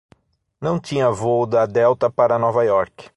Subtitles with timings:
[0.59, 3.07] Não tinha voo da Delta pra Nova Iorque.